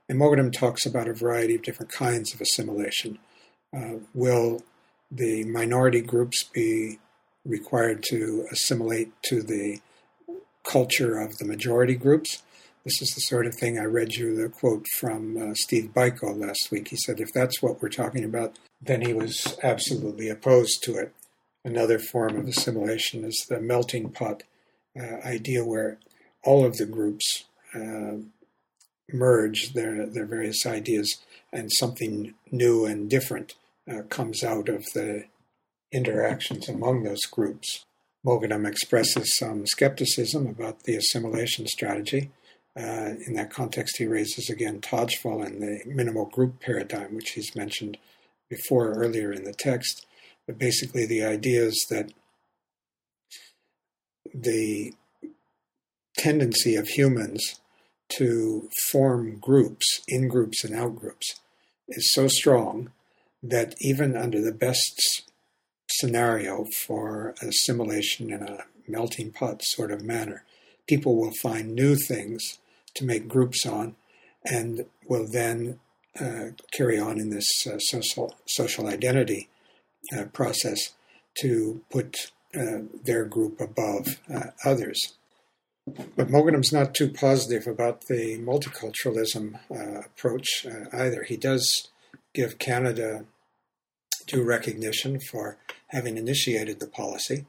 [0.07, 3.19] And Moghaddam talks about a variety of different kinds of assimilation.
[3.75, 4.63] Uh, will
[5.11, 6.97] the minority groups be
[7.45, 9.81] required to assimilate to the
[10.63, 12.41] culture of the majority groups?
[12.85, 16.39] This is the sort of thing I read you the quote from uh, Steve Biko
[16.39, 16.87] last week.
[16.87, 21.13] He said, if that's what we're talking about, then he was absolutely opposed to it.
[21.67, 24.43] Another form of assimilation is the melting pot
[24.97, 25.99] uh, idea where
[26.43, 27.43] all of the groups
[27.75, 28.17] uh,
[29.11, 31.17] merge their, their various ideas
[31.51, 33.55] and something new and different
[33.91, 35.25] uh, comes out of the
[35.91, 37.83] interactions among those groups.
[38.25, 42.31] Moghaddam expresses some skepticism about the assimilation strategy
[42.77, 47.55] uh, in that context, he raises again Tajfel and the minimal group paradigm, which he's
[47.55, 47.97] mentioned
[48.49, 50.05] before earlier in the text.
[50.47, 52.11] But basically, the idea is that
[54.33, 54.93] the
[56.17, 57.59] tendency of humans
[58.17, 61.35] to form groups, in groups and out groups,
[61.89, 62.91] is so strong
[63.43, 65.23] that even under the best
[65.89, 70.43] scenario for assimilation in a melting pot sort of manner,
[70.87, 72.59] people will find new things
[72.95, 73.95] to make groups on,
[74.45, 75.79] and will then
[76.19, 79.49] uh, carry on in this uh, social social identity
[80.15, 80.93] uh, process
[81.39, 85.13] to put uh, their group above uh, others.
[85.85, 91.23] But Moghaddam's not too positive about the multiculturalism uh, approach either.
[91.23, 91.89] He does
[92.33, 93.25] give Canada
[94.25, 97.45] due recognition for having initiated the policy,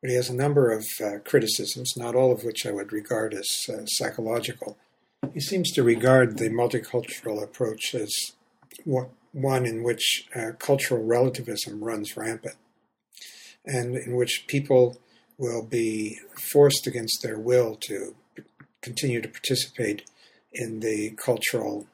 [0.00, 0.86] but he has a number of
[1.24, 3.48] criticisms, not all of which I would regard as
[3.86, 4.78] psychological.
[5.34, 8.10] He seems to regard the multicultural approach as
[9.32, 12.56] one in which uh, cultural relativism runs rampant
[13.64, 14.98] and in which people
[15.38, 18.14] will be forced against their will to
[18.80, 20.02] continue to participate
[20.52, 21.86] in the cultural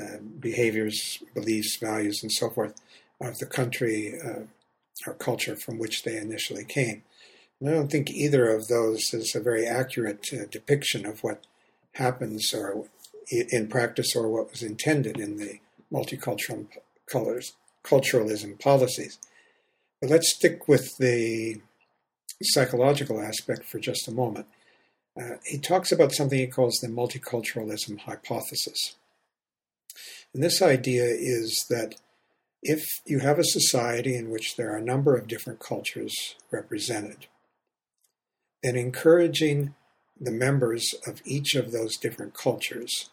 [0.00, 2.74] uh, behaviors, beliefs, values, and so forth
[3.20, 4.40] of the country uh,
[5.06, 7.02] or culture from which they initially came.
[7.60, 11.44] And I don't think either of those is a very accurate uh, depiction of what
[11.92, 12.86] happens or
[13.30, 15.60] in practice or what was intended in the
[15.92, 16.66] multicultural
[17.12, 17.52] colors,
[17.84, 19.18] culturalism policies.
[20.00, 21.60] But let's stick with the
[22.42, 24.46] psychological aspect for just a moment.
[25.20, 28.96] uh, he talks about something he calls the multiculturalism hypothesis.
[30.32, 31.96] And this idea is that
[32.62, 37.26] if you have a society in which there are a number of different cultures represented,
[38.62, 39.74] then encouraging
[40.20, 43.10] the members of each of those different cultures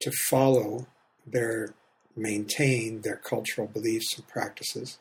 [0.00, 0.86] to follow
[1.26, 1.74] their
[2.20, 4.98] maintain their cultural beliefs and practices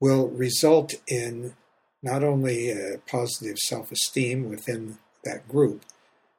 [0.00, 1.54] will result in
[2.02, 5.84] not only a positive self-esteem within that group,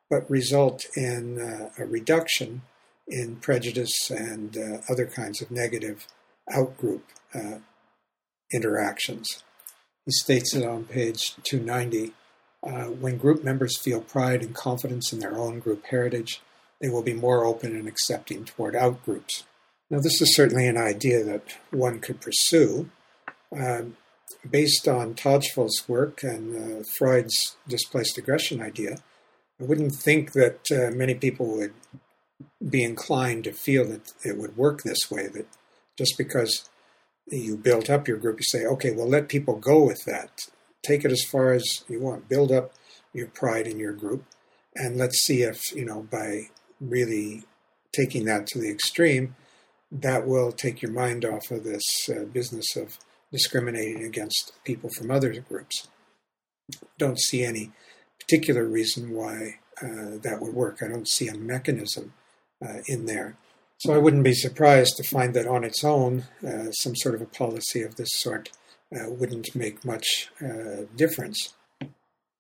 [0.10, 2.62] but result in uh, a reduction
[3.08, 6.08] in prejudice and uh, other kinds of negative
[6.52, 7.02] outgroup
[7.34, 7.60] uh,
[8.52, 9.44] interactions.
[10.06, 12.14] He states it on page 290
[12.62, 16.42] uh, when group members feel pride and confidence in their own group heritage,
[16.82, 19.44] they will be more open and accepting toward outgroups.
[19.90, 22.90] Now, this is certainly an idea that one could pursue.
[23.58, 23.84] Uh,
[24.50, 28.98] based on Tajfel's work and uh, Freud's displaced aggression idea,
[29.60, 31.74] I wouldn't think that uh, many people would
[32.68, 35.48] be inclined to feel that it would work this way, that
[35.98, 36.70] just because
[37.28, 40.32] you build up your group, you say, okay, well, let people go with that.
[40.84, 42.30] Take it as far as you want.
[42.30, 42.72] Build up
[43.14, 44.24] your pride in your group.
[44.76, 47.44] And let's see if, you know, by really
[47.92, 49.36] taking that to the extreme,
[49.92, 52.98] that will take your mind off of this uh, business of
[53.32, 55.88] discriminating against people from other groups.
[56.98, 57.72] Don't see any
[58.20, 60.80] particular reason why uh, that would work.
[60.84, 62.14] I don't see a mechanism
[62.64, 63.38] uh, in there.
[63.80, 67.22] So I wouldn't be surprised to find that on its own, uh, some sort of
[67.22, 68.50] a policy of this sort
[68.94, 71.54] uh, wouldn't make much uh, difference.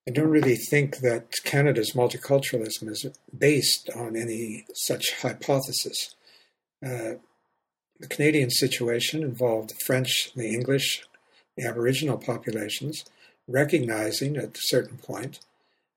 [0.07, 3.05] I don't really think that Canada's multiculturalism is
[3.37, 6.15] based on any such hypothesis.
[6.83, 7.15] Uh,
[7.99, 11.03] the Canadian situation involved the French, the English,
[11.57, 13.03] the Aboriginal populations,
[13.47, 15.39] recognizing at a certain point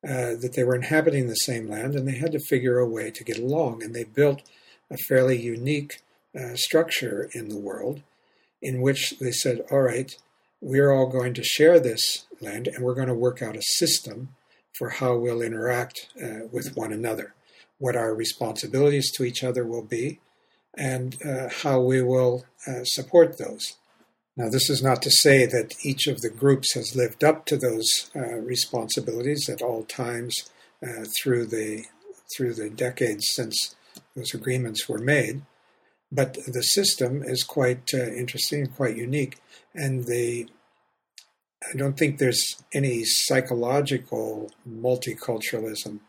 [0.05, 3.11] uh, that they were inhabiting the same land and they had to figure a way
[3.11, 3.83] to get along.
[3.83, 4.43] And they built
[4.91, 6.03] a fairly unique
[6.39, 8.03] uh, structure in the world
[8.61, 10.17] in which they said, all right,
[10.63, 14.29] we're all going to share this land and we're going to work out a system
[14.79, 17.35] for how we'll interact uh, with one another,
[17.79, 20.21] what our responsibilities to each other will be,
[20.79, 23.77] and uh, how we will uh, support those.
[24.37, 27.57] Now, this is not to say that each of the groups has lived up to
[27.57, 30.51] those uh, responsibilities at all times
[30.83, 31.85] uh, through the
[32.35, 33.75] through the decades since
[34.17, 35.43] those agreements were made,
[36.13, 39.39] but the system is quite uh, interesting and quite unique.
[39.75, 40.49] And the
[41.73, 46.01] I don't think there's any psychological multiculturalism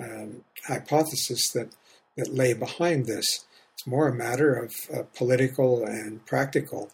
[0.00, 1.74] um, hypothesis that
[2.16, 3.46] that lay behind this.
[3.74, 6.90] It's more a matter of uh, political and practical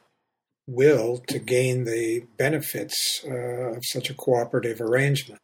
[0.66, 5.40] will to gain the benefits uh, of such a cooperative arrangement.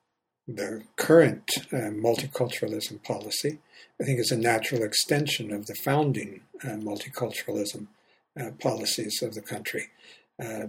[0.46, 3.58] The current uh, multiculturalism policy,
[4.00, 7.88] I think, is a natural extension of the founding uh, multiculturalism
[8.38, 9.88] uh, policies of the country.
[10.42, 10.68] Uh,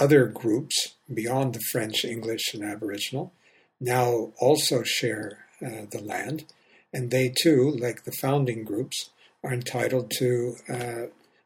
[0.00, 3.32] other groups beyond the French, English, and Aboriginal
[3.80, 6.44] now also share uh, the land,
[6.92, 9.10] and they too, like the founding groups,
[9.44, 11.02] are entitled to uh,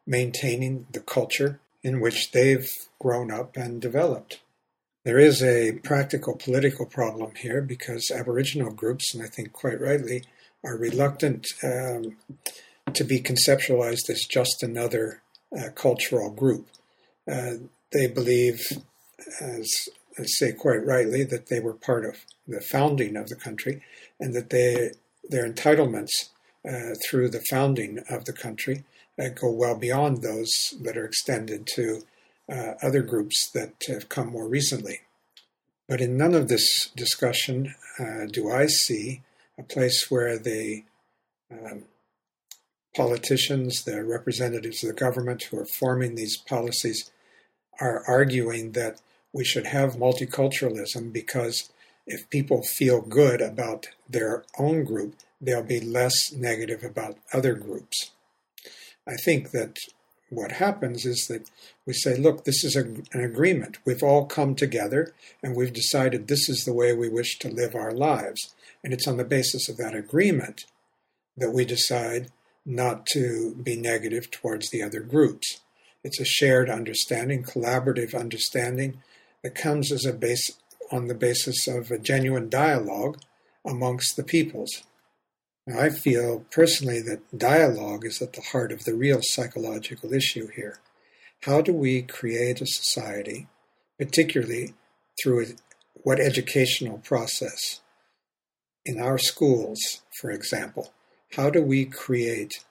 [0.07, 2.69] maintaining the culture in which they've
[3.01, 4.41] grown up and developed.
[5.07, 10.25] There is a practical political problem here because Aboriginal groups, and I think quite rightly,
[10.65, 12.17] are reluctant um,
[12.93, 15.23] to be conceptualized as just another
[15.57, 16.67] uh, cultural group.
[17.31, 17.53] Uh,
[17.93, 18.61] they believe,
[19.41, 19.71] as
[20.19, 22.17] I say quite rightly, that they were part of
[22.49, 23.83] the founding of the country
[24.19, 24.91] and that they,
[25.31, 26.31] their entitlements
[26.69, 28.83] uh, through the founding of the country
[29.21, 30.51] uh, go well beyond those
[30.83, 32.03] that are extended to
[32.51, 35.01] uh, other groups that have come more recently.
[35.89, 39.23] But in none of this discussion uh, do I see
[39.59, 40.85] a place where the
[41.51, 41.85] um,
[42.95, 47.11] politicians, the representatives of the government who are forming these policies,
[47.81, 49.01] are arguing that
[49.33, 51.71] we should have multiculturalism because
[52.07, 58.13] if people feel good about their own group, they'll be less negative about other groups.
[59.07, 59.77] I think that
[60.31, 61.51] what happens is that
[61.87, 63.79] we say, look, this is a, an agreement.
[63.85, 67.75] We've all come together and we've decided this is the way we wish to live
[67.75, 68.55] our lives.
[68.83, 70.65] And it's on the basis of that agreement
[71.37, 72.31] that we decide
[72.65, 75.61] not to be negative towards the other groups.
[76.03, 79.03] It's a shared understanding, collaborative understanding
[79.43, 80.51] that comes as a base
[80.91, 83.19] on the basis of a genuine dialogue
[83.65, 84.83] amongst the peoples.
[85.69, 90.79] I feel personally that dialogue is at the heart of the real psychological issue here.
[91.43, 93.49] How do we create a society,
[93.99, 94.75] particularly
[95.21, 95.57] through
[95.95, 97.81] what educational process
[98.87, 100.93] in our schools, for example,
[101.33, 102.65] how do we create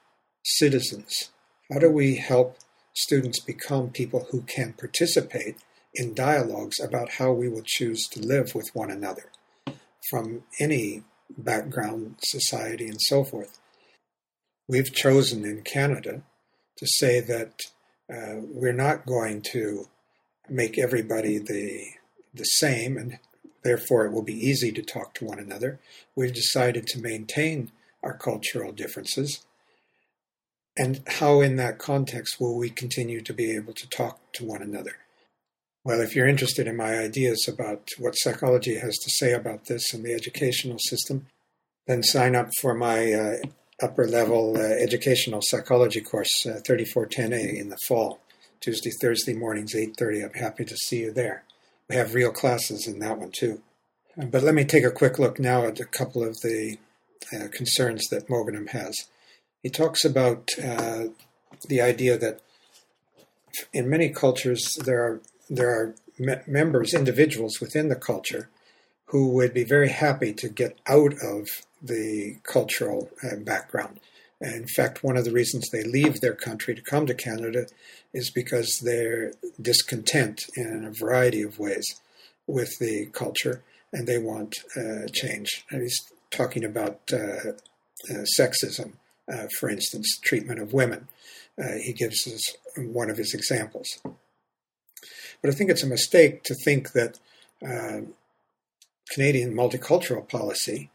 [0.43, 1.29] citizens?
[1.69, 2.57] How do we help
[2.93, 5.57] students become people who can participate
[5.93, 9.29] in dialogues about how we will choose to live with one another
[10.09, 11.03] from any
[11.37, 13.59] background, society, and so forth?
[14.67, 16.23] We've chosen in Canada
[16.77, 17.61] to say that
[18.11, 19.87] uh, we're not going to
[20.49, 21.85] make everybody the
[22.33, 23.17] the same and
[23.63, 25.79] therefore it will be easy to talk to one another.
[26.15, 27.71] We've decided to maintain
[28.03, 29.43] our cultural differences.
[30.77, 34.61] And how, in that context, will we continue to be able to talk to one
[34.61, 34.97] another?
[35.85, 39.93] Well, if you're interested in my ideas about what psychology has to say about this
[39.93, 41.27] and the educational system,
[41.85, 43.35] then sign up for my uh,
[43.79, 48.19] upper level uh, educational psychology course, uh, 3410A, in the fall,
[48.61, 50.23] Tuesday, Thursday mornings, 8:30.
[50.23, 51.43] I'm happy to see you there.
[51.87, 53.61] We have real classes in that one too.
[54.17, 56.77] But let me take a quick look now at a couple of the
[57.31, 59.05] uh, concerns that Moghaddam has.
[59.61, 61.09] He talks about uh,
[61.67, 62.41] the idea that
[63.71, 68.49] in many cultures there are there are me- members, individuals within the culture,
[69.05, 71.47] who would be very happy to get out of
[71.81, 73.99] the cultural uh, background.
[74.41, 77.67] In fact, one of the reasons they leave their country to come to Canada
[78.13, 81.85] is because they're discontent in a variety of ways
[82.47, 85.63] with the culture and they want uh, change.
[85.69, 85.99] And he's
[86.31, 87.51] talking about uh,
[88.09, 88.93] uh, sexism,
[89.31, 91.07] uh, for instance, treatment of women.
[91.57, 92.41] Uh, he gives us
[92.77, 93.87] one of his examples.
[95.45, 97.19] But I think it's a mistake to think that
[97.63, 98.01] uh,
[99.13, 100.89] Canadian multicultural policy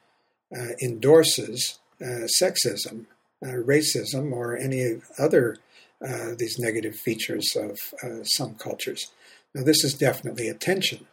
[0.82, 3.06] endorses sexism,
[3.44, 5.56] racism, or any other
[6.04, 9.12] uh, these negative features of uh, some cultures.
[9.54, 11.06] Now, this is definitely a tension.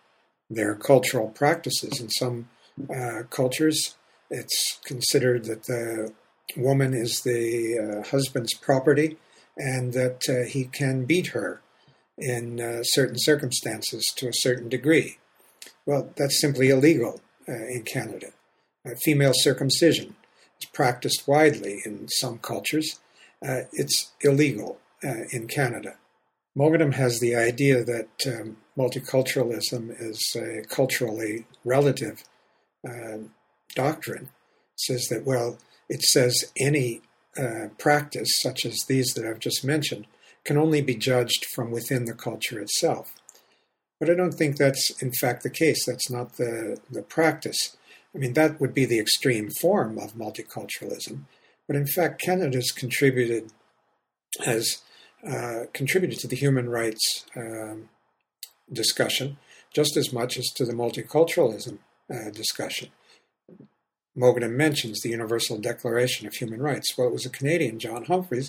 [0.50, 2.50] There are cultural practices in some
[2.90, 3.98] uh, cultures.
[4.32, 6.12] It's considered that the
[6.56, 9.18] woman is the uh, husband's property
[9.56, 11.62] and that uh, he can beat her
[12.18, 15.18] in uh, certain circumstances to a certain degree.
[15.86, 18.28] Well, that's simply illegal in Canada.
[19.06, 20.16] female circumcision
[20.60, 23.00] is practiced widely in some cultures
[23.46, 25.96] uh, it's illegal uh, in Canada.
[26.58, 32.24] Moghaddam has the idea that um, multiculturalism is a culturally relative
[32.88, 33.18] uh,
[33.76, 34.30] doctrine.
[34.74, 37.02] It says that, well, it says any
[37.38, 40.08] uh, practice, such as these that I've just mentioned,
[40.48, 43.14] can only be judged from within the culture itself.
[44.00, 45.86] But I don't think that's in fact the case.
[45.86, 47.76] That's not the, the practice.
[48.16, 51.26] I mean, that would be the extreme form of multiculturalism.
[51.68, 53.52] But in fact, Canada's contributed
[54.46, 54.82] has
[55.28, 57.90] uh, contributed to the human rights um,
[58.72, 59.38] discussion
[59.74, 61.80] just as much as to the multiculturalism
[62.14, 62.90] uh, discussion.
[64.18, 66.98] Moghaddam mentions the Universal Declaration of Human Rights.
[66.98, 68.46] Well, it was a Canadian, John Humphrey,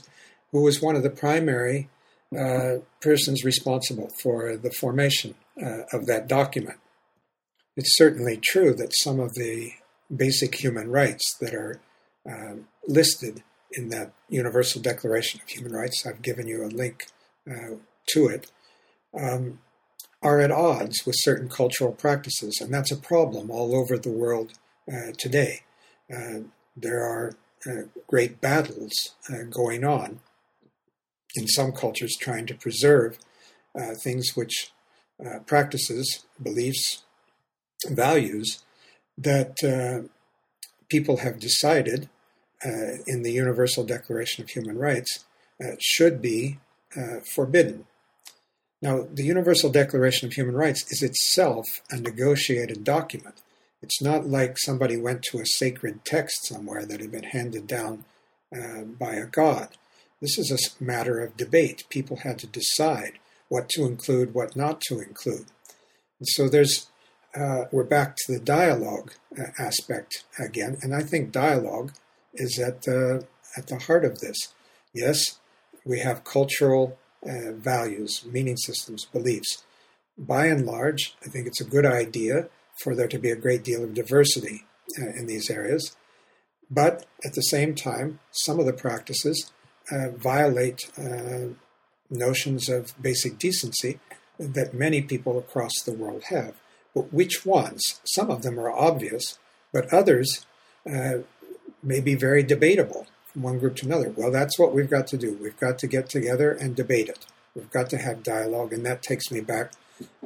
[0.52, 1.88] who was one of the primary
[2.36, 6.78] uh, persons responsible for the formation uh, of that document.
[7.76, 9.72] It's certainly true that some of the
[10.14, 11.80] basic human rights that are
[12.28, 13.42] um, listed
[13.72, 17.06] in that Universal Declaration of Human Rights, I've given you a link
[17.50, 17.76] uh,
[18.14, 18.50] to it,
[19.18, 19.60] um,
[20.22, 22.60] are at odds with certain cultural practices.
[22.60, 24.52] And that's a problem all over the world
[24.90, 25.62] uh, today.
[26.12, 26.40] Uh,
[26.76, 27.36] there are
[27.66, 30.20] uh, great battles uh, going on
[31.34, 33.18] in some cultures trying to preserve
[33.78, 34.72] uh, things which
[35.46, 37.02] practices, beliefs,
[37.90, 38.62] values
[39.16, 39.56] that
[40.88, 42.08] people have decided
[42.64, 45.24] uh, in the Universal Declaration of Human Rights
[45.62, 46.58] uh, should be
[46.96, 47.86] uh, forbidden.
[48.80, 53.42] Now, the Universal Declaration of Human Rights is itself a negotiated document.
[53.82, 58.04] It's not like somebody went to a sacred text somewhere that had been handed down
[58.56, 59.68] uh, by a god.
[60.20, 61.84] This is a matter of debate.
[61.88, 65.46] People had to decide what to include, what not to include.
[66.18, 66.90] And so there's,
[67.34, 71.92] uh, we're back to the dialogue uh, aspect again, and I think dialogue
[72.34, 74.36] is at the at the heart of this.
[74.94, 75.38] Yes,
[75.84, 79.64] we have cultural uh, values, meaning systems, beliefs.
[80.16, 82.48] By and large, I think it's a good idea
[82.82, 84.64] for there to be a great deal of diversity
[85.00, 85.96] uh, in these areas.
[86.70, 89.52] But at the same time, some of the practices
[89.90, 91.54] uh, violate uh,
[92.10, 93.98] notions of basic decency
[94.38, 96.54] that many people across the world have.
[96.94, 98.00] But which ones?
[98.04, 99.38] Some of them are obvious,
[99.72, 100.46] but others
[100.90, 101.18] uh,
[101.82, 104.10] may be very debatable from one group to another.
[104.10, 105.38] Well, that's what we've got to do.
[105.40, 107.26] We've got to get together and debate it.
[107.54, 109.72] We've got to have dialogue, and that takes me back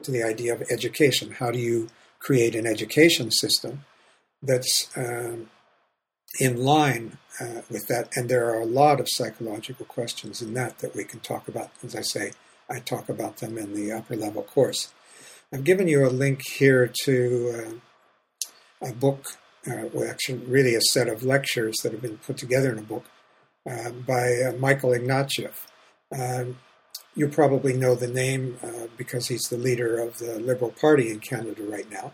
[0.03, 1.33] to the idea of education.
[1.33, 1.89] How do you
[2.19, 3.85] create an education system
[4.43, 5.51] that's um,
[6.39, 8.09] in line uh, with that.
[8.17, 11.71] And there are a lot of psychological questions in that that we can talk about.
[11.83, 12.33] As I say,
[12.69, 14.93] I talk about them in the upper level course.
[15.53, 17.81] I've given you a link here to
[18.83, 22.39] uh, a book, uh, well, actually, really a set of lectures that have been put
[22.39, 23.05] together in a book
[23.71, 25.67] uh, by uh, Michael Ignatieff.
[26.11, 26.59] Um,
[27.15, 31.21] you probably know the name uh, because he's the leader of the Liberal Party in
[31.21, 32.13] Canada right now.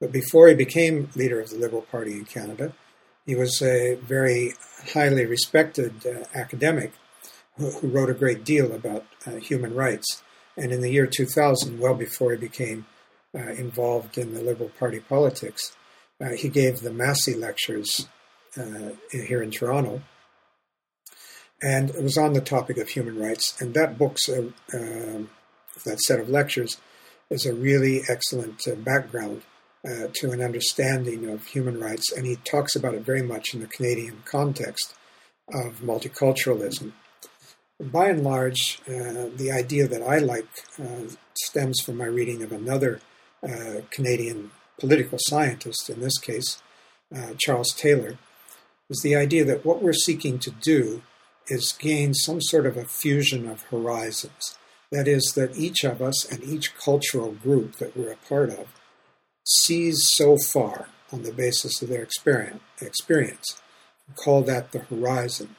[0.00, 2.72] But before he became leader of the Liberal Party in Canada,
[3.28, 4.54] he was a very
[4.94, 6.92] highly respected uh, academic
[7.58, 10.22] who, who, wrote a great deal about uh, human rights.
[10.56, 12.86] And in the year 2000, well before he became
[13.34, 15.76] uh, involved in the Liberal Party politics,
[16.22, 18.08] uh, he gave the Massey lectures
[18.56, 20.00] uh, here in Toronto
[21.60, 23.60] and it was on the topic of human rights.
[23.60, 25.28] And that book's uh, um,
[25.84, 26.78] that set of lectures
[27.30, 29.42] is a really excellent background
[29.86, 33.60] uh, to an understanding of human rights, and he talks about it very much in
[33.60, 34.94] the Canadian context
[35.52, 36.92] of multiculturalism.
[37.80, 40.48] By and large, uh, the idea that I like
[40.80, 43.00] uh, stems from my reading of another
[43.42, 44.50] uh, Canadian
[44.80, 46.60] political scientist, in this case,
[47.38, 48.18] Charles Taylor,
[48.90, 51.02] is the idea that what we're seeking to do
[51.48, 54.58] is gain some sort of a fusion of horizons.
[54.90, 58.66] That is, that each of us and each cultural group that we're a part of
[59.48, 62.60] sees so far on the basis of their experience.
[62.80, 63.60] experience.
[64.06, 65.56] We call that the horizon.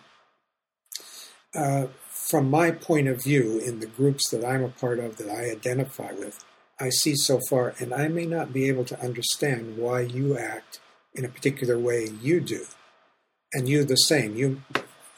[1.55, 5.29] Uh, from my point of view, in the groups that I'm a part of, that
[5.29, 6.43] I identify with,
[6.79, 10.79] I see so far, and I may not be able to understand why you act
[11.15, 12.65] in a particular way you do.
[13.51, 14.35] And you the same.
[14.35, 14.61] You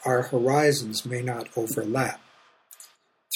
[0.04, 2.20] our horizons may not overlap.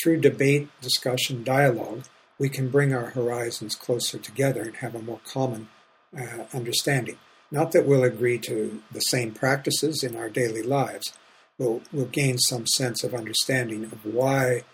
[0.03, 2.05] Through debate, discussion, dialogue,
[2.39, 5.69] we can bring our horizons closer together and have a more common
[6.17, 7.19] uh, understanding.
[7.51, 11.13] Not that we'll agree to the same practices in our daily lives,
[11.59, 14.65] we'll, we'll gain some sense of understanding of why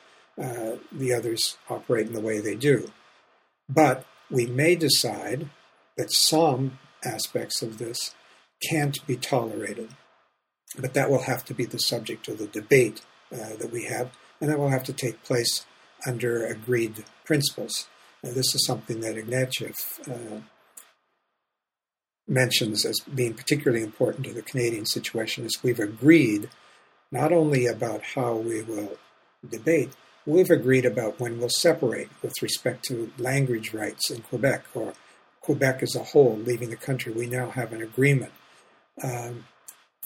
[0.42, 2.90] uh, the others operate in the way they do.
[3.68, 5.50] But we may decide
[5.96, 8.14] that some aspects of this
[8.70, 9.90] can't be tolerated.
[10.78, 13.02] But that will have to be the subject of the debate
[13.32, 14.10] uh, that we have,
[14.40, 15.66] and that will have to take place
[16.06, 17.88] under agreed principles.
[18.22, 20.40] Now, this is something that Ignatieff uh,
[22.28, 26.48] mentions as being particularly important to the Canadian situation, is we've agreed
[27.10, 28.96] not only about how we will
[29.48, 29.92] debate,
[30.24, 34.94] we've agreed about when we'll separate with respect to language rights in Quebec or
[35.40, 37.12] Quebec as a whole leaving the country.
[37.12, 38.32] We now have an agreement.
[39.02, 39.44] Um,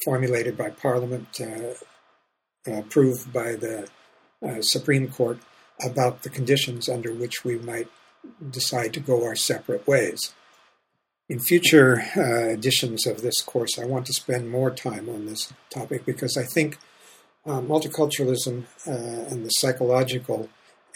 [0.05, 1.75] formulated by Parliament, uh,
[2.71, 3.89] approved by the
[4.47, 5.39] uh, Supreme Court,
[5.85, 7.89] about the conditions under which we might
[8.51, 10.35] decide to go our separate ways.
[11.29, 15.53] In future uh, editions of this course, I want to spend more time on this
[15.71, 16.79] topic because I think
[17.45, 20.49] uh, multiculturalism uh, and the psychological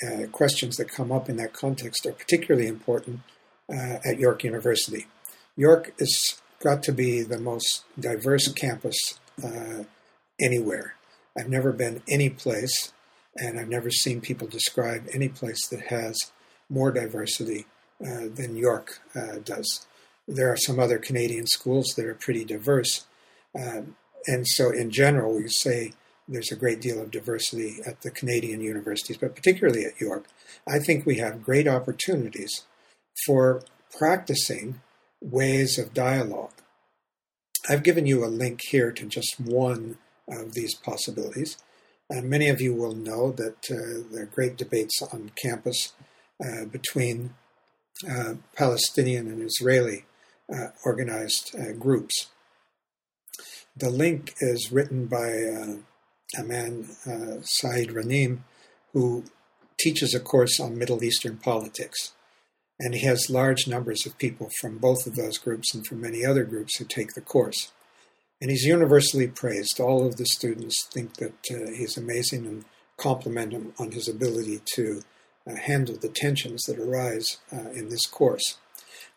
[0.03, 3.20] uh, questions that come up in that context are particularly important
[3.68, 5.07] uh, at York University.
[5.57, 8.97] York is got to be the most diverse campus
[9.43, 9.85] uh,
[10.41, 10.95] anywhere.
[11.37, 12.93] I've never been any place,
[13.37, 16.16] and I've never seen people describe any place that has
[16.68, 17.66] more diversity
[18.05, 19.87] uh, than York uh, does.
[20.26, 23.07] There are some other Canadian schools that are pretty diverse,
[23.55, 25.93] um, and so in general, we say
[26.28, 30.26] there's a great deal of diversity at the Canadian universities, but particularly at York.
[30.68, 32.64] I think we have great opportunities
[33.26, 33.62] for
[33.99, 34.81] practicing
[35.20, 36.53] ways of dialogue.
[37.68, 41.59] I've given you a link here to just one of these possibilities.
[42.11, 45.92] Uh, many of you will know that uh, there are great debates on campus
[46.44, 47.34] uh, between
[48.08, 50.04] uh, Palestinian and Israeli
[50.52, 52.26] uh, organized uh, groups.
[53.76, 55.28] The link is written by
[56.36, 56.84] a man,
[57.42, 58.38] Saeed Rahnema,
[58.92, 59.24] who
[59.78, 62.12] teaches a course on Middle Eastern politics.
[62.78, 66.24] And he has large numbers of people from both of those groups and from many
[66.24, 67.70] other groups who take the course.
[68.41, 69.80] And he's universally praised.
[69.80, 72.64] All of the students think that uh, he's amazing and
[72.97, 75.03] compliment him on his ability to
[75.47, 78.59] uh, handle the tensions that arise uh, in this course.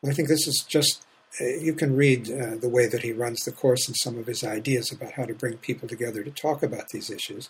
[0.01, 1.05] And I think this is just,
[1.41, 4.27] uh, you can read uh, the way that he runs the course and some of
[4.27, 7.49] his ideas about how to bring people together to talk about these issues.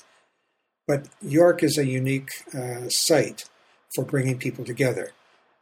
[0.87, 3.45] But York is a unique uh, site
[3.95, 5.11] for bringing people together.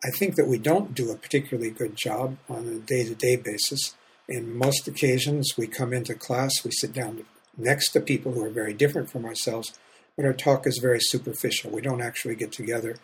[0.04, 3.36] I think that we don't do a particularly good job on a day to day
[3.36, 3.96] basis.
[4.32, 7.26] In most occasions, we come into class, we sit down
[7.58, 9.78] next to people who are very different from ourselves,
[10.16, 11.70] but our talk is very superficial.
[11.70, 12.96] We don't actually get together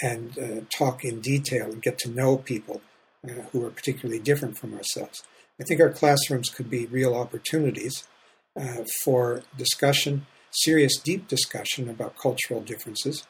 [0.00, 2.80] and uh, talk in detail and get to know people
[3.28, 5.24] uh, who are particularly different from ourselves.
[5.60, 8.06] I think our classrooms could be real opportunities
[8.56, 13.26] uh, for discussion, serious, deep discussion about cultural differences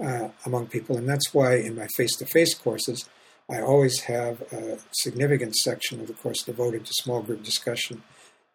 [0.00, 0.96] uh, among people.
[0.96, 3.06] And that's why in my face to face courses,
[3.50, 8.02] I always have a significant section of the course devoted to small group discussion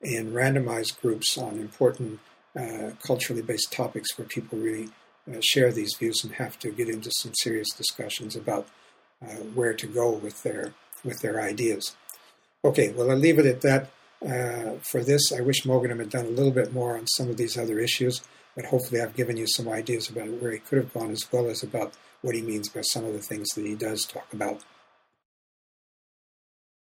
[0.02, 2.20] and randomized groups on important
[2.60, 4.90] uh, culturally based topics where people really
[5.32, 8.68] uh, share these views and have to get into some serious discussions about
[9.24, 10.74] uh, where to go with their
[11.04, 11.96] with their ideas.
[12.64, 13.90] Okay, well, I'll leave it at that
[14.24, 15.32] uh, for this.
[15.32, 18.22] I wish Moghaddam had done a little bit more on some of these other issues,
[18.56, 21.50] but hopefully I've given you some ideas about where he could have gone as well
[21.50, 24.62] as about what he means by some of the things that he does talk about.